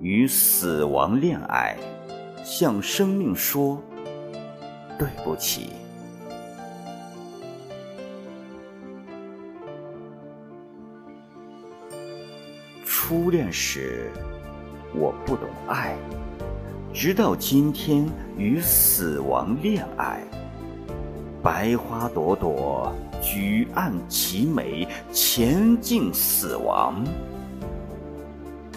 [0.00, 1.76] 与死亡恋爱，
[2.44, 3.82] 向生命说
[4.96, 5.70] 对不起。
[12.84, 14.12] 初恋时，
[14.94, 15.96] 我不懂爱，
[16.92, 18.06] 直到今天
[18.36, 20.22] 与死亡恋爱。
[21.42, 22.92] 白花朵朵，
[23.22, 27.02] 举案齐眉，前进死亡。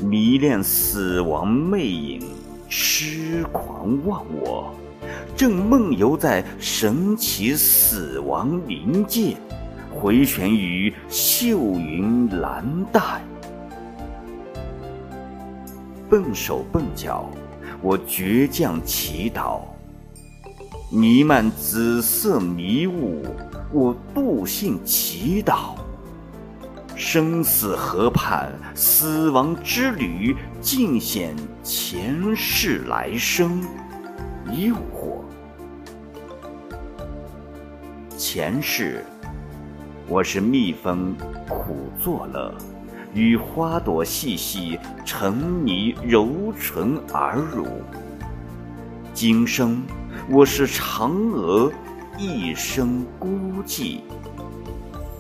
[0.01, 2.21] 迷恋死亡魅影，
[2.67, 4.73] 痴狂忘我，
[5.35, 9.37] 正梦游在神奇死亡临界，
[9.93, 13.21] 回旋于秀云蓝带。
[16.09, 17.29] 笨手笨脚，
[17.79, 19.61] 我倔强祈祷；
[20.91, 23.23] 弥漫紫色迷雾，
[23.71, 25.76] 我笃信祈祷。
[27.04, 33.60] 生死河畔，死亡之旅，尽显前世来生
[34.52, 35.24] 诱惑。
[38.16, 39.04] 前世，
[40.07, 41.16] 我是蜜蜂，
[41.49, 42.54] 苦作乐。
[43.16, 47.82] 与花朵细细沉迷柔唇而乳，
[49.12, 49.82] 今生
[50.29, 51.72] 我是嫦娥，
[52.16, 53.27] 一生孤
[53.66, 54.02] 寂，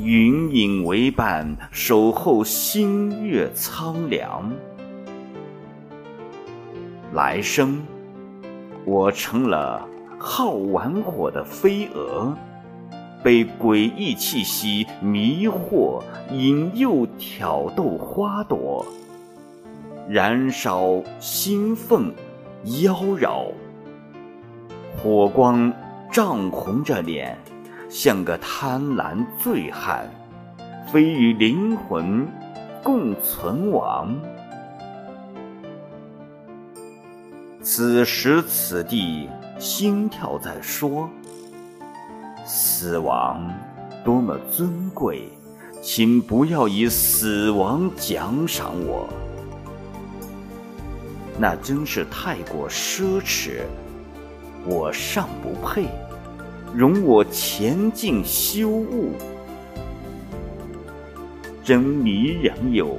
[0.03, 4.51] 云影为伴，守候星月苍凉。
[7.13, 7.83] 来生，
[8.83, 12.35] 我成了好玩火的飞蛾。
[13.23, 16.01] 被诡异气息迷惑、
[16.31, 18.83] 引诱、挑逗花朵，
[20.09, 22.11] 燃烧、兴奋、
[22.81, 23.51] 妖娆，
[24.97, 25.71] 火光
[26.11, 27.37] 涨红着脸，
[27.91, 30.09] 像个贪婪醉汉，
[30.89, 32.25] 非与灵魂
[32.81, 34.17] 共存亡。
[37.61, 39.27] 此时此地，
[39.59, 41.09] 心跳在说。
[42.45, 43.53] 死亡
[44.05, 45.27] 多么尊贵，
[45.81, 49.05] 请不要以死亡奖赏我，
[51.37, 53.63] 那真是太过奢侈，
[54.65, 55.87] 我尚不配，
[56.73, 59.13] 容我前进修悟。
[61.63, 62.97] 真迷人有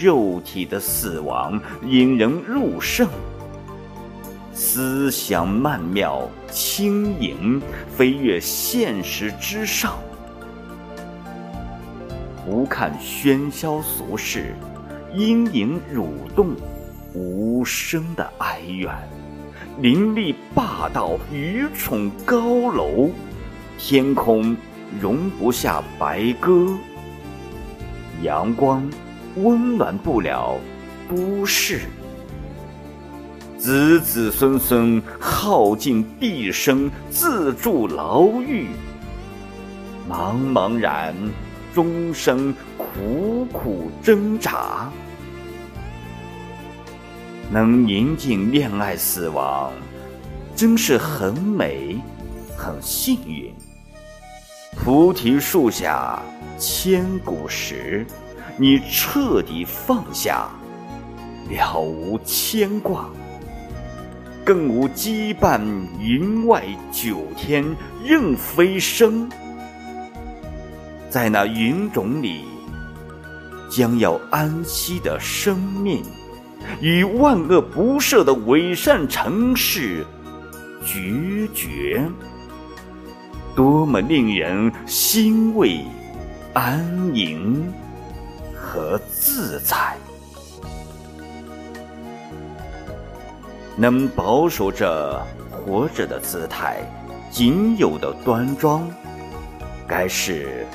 [0.00, 3.08] 肉体的死亡，引人入胜。
[4.52, 7.60] 思想曼妙轻盈，
[7.96, 9.98] 飞跃现实之上。
[12.44, 14.54] 不看喧嚣俗世，
[15.14, 16.56] 阴影蠕动，
[17.14, 18.90] 无声的哀怨。
[19.80, 23.10] 凌厉霸道，愚蠢高楼，
[23.78, 24.56] 天空
[25.00, 26.76] 容不下白鸽。
[28.20, 28.90] 阳光
[29.36, 30.58] 温暖不了
[31.08, 31.82] 都市。
[33.56, 38.66] 子子孙孙耗尽毕生，自铸牢狱。
[40.10, 41.14] 茫茫然，
[41.72, 44.90] 终生苦苦挣扎。
[47.50, 49.72] 能宁静恋爱死亡，
[50.54, 51.96] 真是很美，
[52.56, 53.50] 很幸运。
[54.76, 56.22] 菩提树下
[56.58, 58.06] 千古时，
[58.58, 60.48] 你彻底放下，
[61.48, 63.08] 了无牵挂。
[64.44, 65.60] 更无羁绊，
[65.98, 67.64] 云外九天
[68.04, 69.28] 任飞升。
[71.08, 72.44] 在那云种里，
[73.70, 76.02] 将要安息的生命，
[76.80, 80.04] 与万恶不赦的伪善城市
[80.84, 82.02] 决绝，
[83.54, 85.80] 多么令人欣慰、
[86.52, 87.72] 安宁
[88.54, 89.96] 和自在。
[93.76, 96.78] 能保守着活着的姿态，
[97.30, 98.88] 仅有的端庄，
[99.86, 100.66] 该是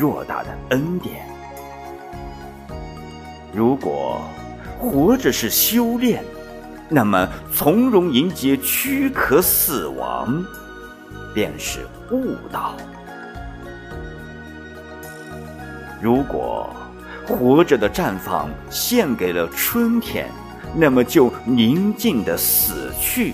[0.00, 1.26] 偌大的恩典。
[3.52, 4.20] 如果
[4.78, 6.24] 活着是修炼，
[6.88, 10.44] 那么从容迎接躯壳死亡，
[11.34, 12.76] 便是悟道。
[16.00, 16.70] 如果
[17.26, 20.28] 活着的绽放献给了春天。
[20.76, 23.32] 那么就宁静的死去，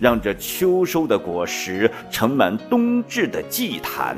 [0.00, 4.16] 让这秋收的果实盛满冬至的祭坛。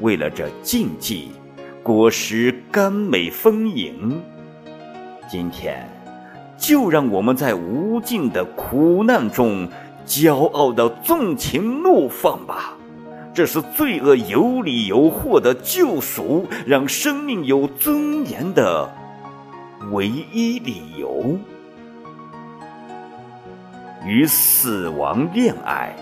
[0.00, 1.30] 为了这禁忌，
[1.82, 4.20] 果实甘美丰盈。
[5.28, 5.86] 今天，
[6.56, 9.68] 就让我们在无尽的苦难中，
[10.06, 12.72] 骄傲的纵情怒放吧！
[13.34, 18.90] 这是罪恶有理由获得救赎，让生命有尊严的。
[19.92, 21.38] 唯一理由。
[24.04, 25.94] 与死亡恋爱，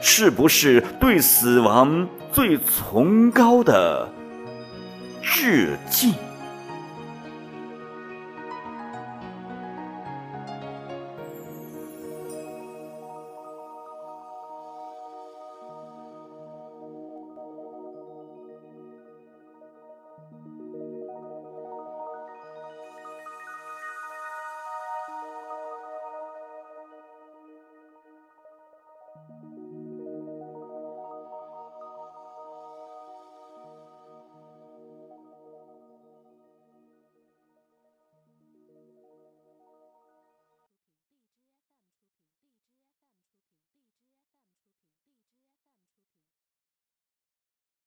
[0.00, 4.08] 是不是对死亡最崇高的
[5.20, 6.14] 致敬